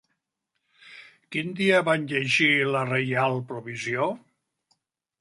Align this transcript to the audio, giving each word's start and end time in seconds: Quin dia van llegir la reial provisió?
Quin 1.35 1.53
dia 1.59 1.83
van 1.91 2.09
llegir 2.13 2.51
la 2.79 2.85
reial 2.95 3.41
provisió? 3.55 4.13